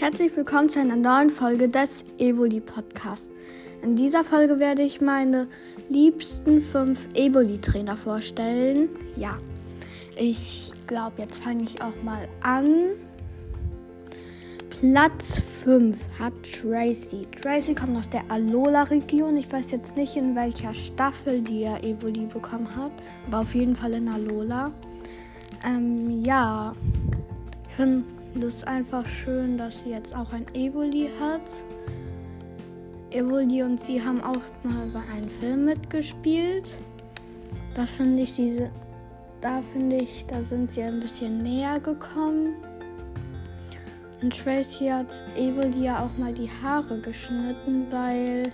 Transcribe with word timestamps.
Herzlich 0.00 0.34
willkommen 0.34 0.70
zu 0.70 0.80
einer 0.80 0.96
neuen 0.96 1.28
Folge 1.28 1.68
des 1.68 2.04
Evoli 2.16 2.62
Podcasts. 2.62 3.30
In 3.82 3.96
dieser 3.96 4.24
Folge 4.24 4.58
werde 4.58 4.80
ich 4.80 5.02
meine 5.02 5.46
liebsten 5.90 6.62
fünf 6.62 7.06
Evoli-Trainer 7.12 7.98
vorstellen. 7.98 8.88
Ja, 9.16 9.36
ich 10.16 10.72
glaube, 10.86 11.16
jetzt 11.18 11.42
fange 11.42 11.64
ich 11.64 11.82
auch 11.82 12.02
mal 12.02 12.26
an. 12.40 12.92
Platz 14.70 15.38
5 15.64 15.98
hat 16.18 16.32
Tracy. 16.44 17.28
Tracy 17.38 17.74
kommt 17.74 17.98
aus 17.98 18.08
der 18.08 18.22
Alola-Region. 18.30 19.36
Ich 19.36 19.52
weiß 19.52 19.70
jetzt 19.70 19.96
nicht, 19.96 20.16
in 20.16 20.34
welcher 20.34 20.72
Staffel 20.72 21.42
die 21.42 21.64
er 21.64 21.84
Evoli 21.84 22.24
bekommen 22.24 22.74
hat, 22.74 22.92
aber 23.26 23.40
auf 23.40 23.54
jeden 23.54 23.76
Fall 23.76 23.92
in 23.92 24.08
Alola. 24.08 24.72
Ähm, 25.62 26.24
ja, 26.24 26.74
ich 27.68 27.76
finde 27.76 28.04
es 28.38 28.64
einfach 28.64 29.06
schön, 29.06 29.58
dass 29.58 29.82
sie 29.82 29.90
jetzt 29.90 30.14
auch 30.14 30.32
ein 30.32 30.46
Evoli 30.54 31.10
hat. 31.20 31.42
Evoli 33.10 33.62
und 33.62 33.80
sie 33.80 34.02
haben 34.02 34.22
auch 34.22 34.42
mal 34.62 34.86
bei 34.92 35.02
einem 35.12 35.28
Film 35.28 35.64
mitgespielt. 35.64 36.70
Da 37.74 37.86
finde 37.86 38.22
ich 38.22 38.32
sie, 38.34 38.68
da 39.40 39.62
finde 39.72 39.96
ich, 39.96 40.24
da 40.26 40.42
sind 40.42 40.70
sie 40.70 40.82
ein 40.82 41.00
bisschen 41.00 41.42
näher 41.42 41.80
gekommen. 41.80 42.54
Und 44.22 44.38
Tracy 44.38 44.88
hat 44.88 45.22
Evoli 45.36 45.84
ja 45.84 46.04
auch 46.04 46.16
mal 46.18 46.32
die 46.32 46.50
Haare 46.62 47.00
geschnitten, 47.00 47.86
weil 47.90 48.52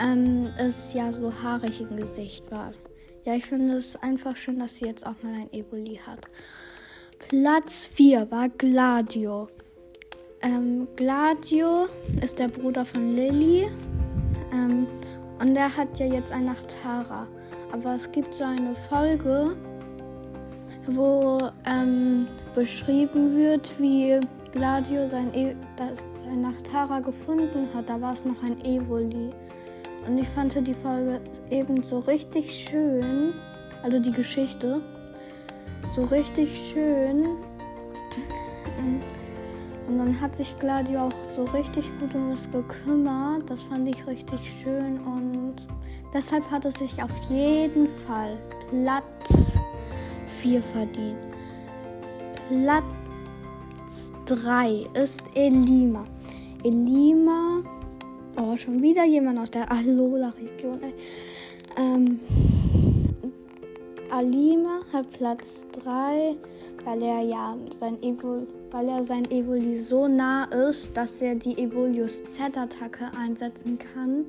ähm, 0.00 0.48
es 0.58 0.92
ja 0.92 1.12
so 1.12 1.32
haarig 1.42 1.80
im 1.80 1.96
Gesicht 1.96 2.50
war. 2.50 2.72
Ja, 3.24 3.34
ich 3.34 3.46
finde 3.46 3.76
es 3.76 3.96
einfach 3.96 4.36
schön, 4.36 4.58
dass 4.58 4.76
sie 4.76 4.86
jetzt 4.86 5.06
auch 5.06 5.22
mal 5.22 5.34
ein 5.34 5.52
Evoli 5.52 6.00
hat. 6.06 6.26
Platz 7.28 7.86
4 7.86 8.30
war 8.30 8.48
Gladio. 8.48 9.48
Ähm, 10.40 10.88
Gladio 10.96 11.86
ist 12.22 12.38
der 12.38 12.48
Bruder 12.48 12.84
von 12.84 13.14
Lilly. 13.14 13.68
Ähm, 14.52 14.86
und 15.38 15.54
der 15.54 15.76
hat 15.76 15.98
ja 15.98 16.06
jetzt 16.06 16.32
ein 16.32 16.46
Nachtara. 16.46 17.26
Aber 17.72 17.94
es 17.94 18.10
gibt 18.10 18.34
so 18.34 18.42
eine 18.42 18.74
Folge, 18.74 19.54
wo 20.86 21.38
ähm, 21.66 22.26
beschrieben 22.54 23.36
wird, 23.36 23.78
wie 23.78 24.18
Gladio 24.52 25.06
sein, 25.06 25.32
e 25.34 25.54
das, 25.76 25.98
sein 26.24 26.40
Nachtara 26.40 27.00
gefunden 27.00 27.68
hat. 27.74 27.88
Da 27.88 28.00
war 28.00 28.14
es 28.14 28.24
noch 28.24 28.42
ein 28.42 28.58
Evoli. 28.64 29.30
Und 30.08 30.16
ich 30.18 30.28
fand 30.30 30.66
die 30.66 30.74
Folge 30.74 31.20
eben 31.50 31.82
so 31.82 31.98
richtig 32.00 32.50
schön. 32.50 33.34
Also 33.82 33.98
die 33.98 34.12
Geschichte. 34.12 34.80
So 35.94 36.04
richtig 36.04 36.70
schön. 36.70 37.24
Und 39.88 39.98
dann 39.98 40.20
hat 40.20 40.36
sich 40.36 40.58
Gladio 40.58 41.00
auch 41.00 41.12
so 41.34 41.44
richtig 41.44 41.84
gut 41.98 42.14
um 42.14 42.30
es 42.30 42.50
gekümmert. 42.50 43.50
Das 43.50 43.62
fand 43.62 43.88
ich 43.88 44.06
richtig 44.06 44.40
schön. 44.60 45.00
Und 45.00 45.66
deshalb 46.14 46.48
hat 46.50 46.64
es 46.64 46.74
sich 46.74 47.02
auf 47.02 47.10
jeden 47.28 47.88
Fall 47.88 48.38
Platz 48.70 49.52
4 50.40 50.62
verdient. 50.62 51.18
Platz 52.48 54.12
3 54.26 54.86
ist 54.94 55.22
Elima. 55.34 56.04
Elima 56.62 57.62
Oh, 58.36 58.56
schon 58.56 58.80
wieder 58.80 59.04
jemand 59.04 59.38
aus 59.38 59.50
der 59.50 59.70
Alola-Region. 59.70 60.80
Ähm, 61.76 62.20
Alima 64.20 64.82
hat 64.92 65.10
Platz 65.12 65.64
3, 65.82 66.36
weil 66.84 67.02
er 67.02 67.22
ja 67.22 67.56
sein 67.80 68.02
Evol 68.02 68.46
weil 68.70 68.86
er 68.90 69.02
sein 69.02 69.24
Evoli 69.30 69.78
so 69.78 70.08
nah 70.08 70.44
ist, 70.44 70.94
dass 70.94 71.22
er 71.22 71.36
die 71.36 71.56
Evolius 71.56 72.22
Z-Attacke 72.24 73.10
einsetzen 73.18 73.78
kann. 73.78 74.26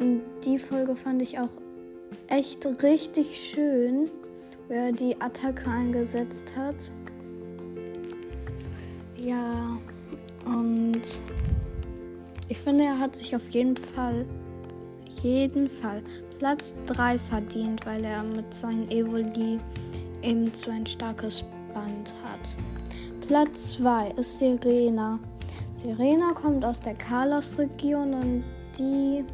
Und 0.00 0.22
die 0.46 0.58
Folge 0.58 0.96
fand 0.96 1.20
ich 1.20 1.38
auch 1.38 1.50
echt 2.28 2.66
richtig 2.82 3.38
schön, 3.38 4.10
wer 4.68 4.92
die 4.92 5.20
Attacke 5.20 5.70
eingesetzt 5.70 6.54
hat. 6.56 6.90
Ja, 9.18 9.76
und 10.46 11.02
ich 12.48 12.58
finde, 12.58 12.84
er 12.84 12.98
hat 12.98 13.14
sich 13.14 13.36
auf 13.36 13.46
jeden 13.50 13.76
Fall, 13.76 14.24
jeden 15.18 15.68
Fall 15.68 16.02
Platz 16.38 16.74
3 16.86 17.18
verdient, 17.18 17.84
weil 17.86 18.04
er 18.04 18.22
mit 18.22 18.52
seinen 18.54 18.90
Evoli 18.90 19.58
eben 20.22 20.52
so 20.54 20.70
ein 20.70 20.86
starkes 20.86 21.44
Band 21.72 22.14
hat. 22.24 23.26
Platz 23.26 23.74
2 23.76 24.10
ist 24.16 24.38
Serena. 24.38 25.18
Serena 25.82 26.32
kommt 26.32 26.64
aus 26.64 26.80
der 26.80 26.94
Carlos-Region 26.94 28.14
und 28.14 28.44
die, 28.78 29.24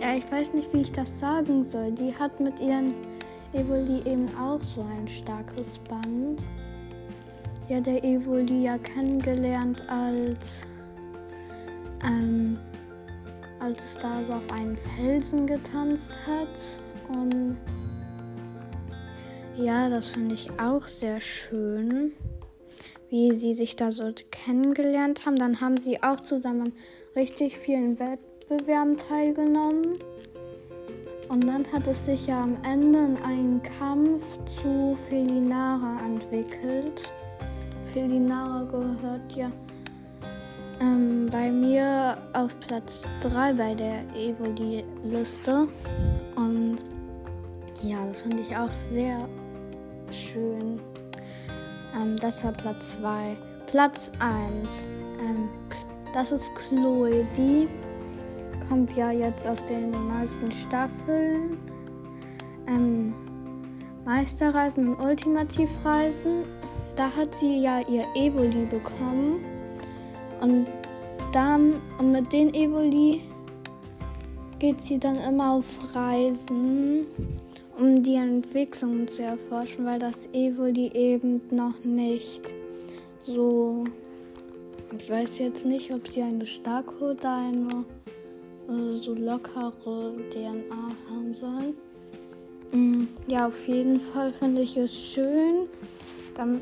ja, 0.00 0.14
ich 0.14 0.30
weiß 0.30 0.52
nicht, 0.54 0.72
wie 0.72 0.80
ich 0.82 0.92
das 0.92 1.18
sagen 1.18 1.64
soll. 1.64 1.92
Die 1.92 2.14
hat 2.14 2.38
mit 2.40 2.60
ihren 2.60 2.94
Evoli 3.52 4.02
eben 4.04 4.28
auch 4.36 4.62
so 4.62 4.82
ein 4.82 5.06
starkes 5.08 5.78
Band. 5.88 6.42
Ja, 7.68 7.80
der 7.80 8.04
Evoli 8.04 8.64
ja 8.64 8.78
kennengelernt 8.78 9.82
als 9.88 10.64
ähm, 12.04 12.58
als 13.60 13.84
es 13.84 13.98
da 13.98 14.22
so 14.24 14.34
auf 14.34 14.50
einen 14.50 14.76
Felsen 14.76 15.46
getanzt 15.46 16.18
hat. 16.26 16.80
Und 17.08 17.56
ja, 19.56 19.88
das 19.88 20.08
finde 20.08 20.34
ich 20.34 20.50
auch 20.60 20.86
sehr 20.86 21.20
schön, 21.20 22.12
wie 23.08 23.32
sie 23.32 23.54
sich 23.54 23.76
da 23.76 23.90
so 23.90 24.12
kennengelernt 24.30 25.24
haben. 25.24 25.36
Dann 25.36 25.60
haben 25.60 25.78
sie 25.78 26.02
auch 26.02 26.20
zusammen 26.20 26.72
richtig 27.14 27.56
vielen 27.56 27.98
Wettbewerben 27.98 28.96
teilgenommen. 28.96 29.98
Und 31.28 31.46
dann 31.46 31.66
hat 31.72 31.88
es 31.88 32.04
sich 32.04 32.26
ja 32.28 32.42
am 32.42 32.56
Ende 32.62 32.98
in 32.98 33.16
einen 33.24 33.62
Kampf 33.62 34.22
zu 34.60 34.96
Felinara 35.08 35.98
entwickelt. 36.04 37.10
Felinara 37.92 38.62
gehört 38.64 39.32
ja 39.34 39.50
ähm, 40.80 41.26
bei 41.30 41.50
mir 41.50 42.18
auf 42.32 42.58
Platz 42.60 43.02
3 43.20 43.52
bei 43.54 43.74
der 43.74 44.02
Evoli-Liste. 44.14 45.68
Und 46.36 46.76
ja, 47.82 48.04
das 48.06 48.22
finde 48.22 48.42
ich 48.42 48.56
auch 48.56 48.72
sehr 48.72 49.28
schön. 50.10 50.80
Ähm, 51.94 52.16
das 52.16 52.44
war 52.44 52.52
Platz 52.52 52.90
2. 52.90 53.36
Platz 53.66 54.10
1. 54.18 54.84
Ähm, 55.20 55.48
das 56.12 56.32
ist 56.32 56.50
Chloe. 56.54 57.26
Die 57.36 57.68
kommt 58.68 58.96
ja 58.96 59.10
jetzt 59.10 59.46
aus 59.46 59.64
den 59.64 59.90
neuesten 59.90 60.50
Staffeln. 60.52 61.58
Ähm, 62.66 63.14
Meisterreisen 64.04 64.94
und 64.94 65.04
Ultimativreisen. 65.04 66.44
Da 66.96 67.10
hat 67.10 67.34
sie 67.34 67.60
ja 67.60 67.80
ihr 67.88 68.04
Evoli 68.14 68.64
bekommen. 68.66 69.55
Und 70.40 70.66
dann 71.32 71.80
und 71.98 72.12
mit 72.12 72.32
den 72.32 72.54
Evoli 72.54 73.22
geht 74.58 74.80
sie 74.80 74.98
dann 74.98 75.16
immer 75.16 75.52
auf 75.52 75.94
Reisen, 75.94 77.06
um 77.78 78.02
die 78.02 78.14
Entwicklung 78.14 79.06
zu 79.06 79.22
erforschen, 79.22 79.84
weil 79.84 79.98
das 79.98 80.28
Evoli 80.32 80.90
eben 80.94 81.40
noch 81.50 81.84
nicht 81.84 82.42
so. 83.20 83.84
Ich 84.98 85.10
weiß 85.10 85.38
jetzt 85.40 85.66
nicht, 85.66 85.92
ob 85.92 86.06
sie 86.08 86.22
eine 86.22 86.46
starke 86.46 86.94
oder 87.04 87.36
eine 87.36 87.84
äh, 88.68 88.94
so 88.94 89.14
lockere 89.14 90.14
DNA 90.30 90.88
haben 91.10 91.34
soll. 91.34 91.74
Mm, 92.72 93.08
ja, 93.26 93.48
auf 93.48 93.66
jeden 93.66 94.00
Fall 94.00 94.32
finde 94.32 94.62
ich 94.62 94.76
es 94.76 94.96
schön. 94.96 95.68
Dann 96.36 96.60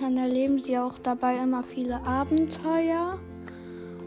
dann 0.00 0.16
erleben 0.18 0.58
sie 0.58 0.78
auch 0.78 0.98
dabei 0.98 1.36
immer 1.38 1.62
viele 1.62 2.04
Abenteuer. 2.06 3.18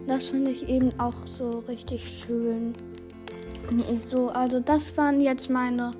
Das 0.07 0.25
finde 0.25 0.51
ich 0.51 0.67
eben 0.69 0.91
auch 0.99 1.25
so 1.25 1.63
richtig 1.67 2.03
schön. 2.07 2.73
So, 4.05 4.29
also 4.29 4.59
das 4.59 4.97
waren 4.97 5.21
jetzt 5.21 5.49
meine 5.49 5.91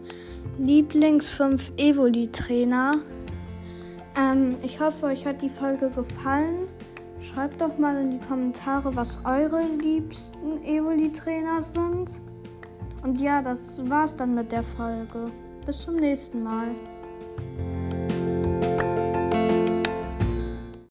Lieblings 0.57 1.29
5 1.29 1.71
Evoli-Trainer. 1.77 2.99
Ähm, 4.17 4.57
ich 4.63 4.79
hoffe, 4.79 5.07
euch 5.07 5.25
hat 5.25 5.41
die 5.41 5.49
Folge 5.49 5.89
gefallen. 5.89 6.67
Schreibt 7.21 7.61
doch 7.61 7.77
mal 7.77 7.95
in 8.01 8.11
die 8.11 8.25
Kommentare, 8.25 8.95
was 8.95 9.19
eure 9.25 9.63
liebsten 9.81 10.63
Evoli-Trainer 10.63 11.61
sind. 11.61 12.21
Und 13.03 13.21
ja, 13.21 13.41
das 13.41 13.87
war's 13.89 14.15
dann 14.15 14.35
mit 14.35 14.51
der 14.51 14.63
Folge. 14.63 15.31
Bis 15.65 15.81
zum 15.81 15.97
nächsten 15.97 16.43
Mal. 16.43 16.69